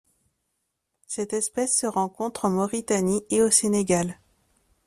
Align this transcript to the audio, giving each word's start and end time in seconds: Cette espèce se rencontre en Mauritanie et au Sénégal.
Cette 1.05 1.31
espèce 1.33 1.77
se 1.77 1.85
rencontre 1.85 2.45
en 2.45 2.49
Mauritanie 2.49 3.21
et 3.29 3.43
au 3.43 3.51
Sénégal. 3.51 4.19